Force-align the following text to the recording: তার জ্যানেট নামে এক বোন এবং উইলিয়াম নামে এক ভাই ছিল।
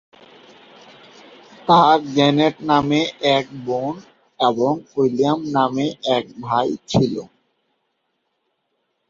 তার 1.67 1.97
জ্যানেট 2.15 2.55
নামে 2.69 3.01
এক 3.31 3.45
বোন 3.65 3.93
এবং 4.39 4.71
উইলিয়াম 4.97 5.39
নামে 5.55 5.85
এক 6.17 6.25
ভাই 6.41 6.67
ছিল। 6.87 7.15